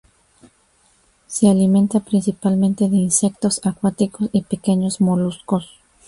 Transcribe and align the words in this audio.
Se 1.27 1.47
alimenta 1.47 1.99
principalmente 1.99 2.89
de 2.89 2.95
insectos 2.95 3.61
acuáticos 3.63 4.29
y 4.33 4.41
pequeños 4.41 4.99
moluscos. 4.99 5.79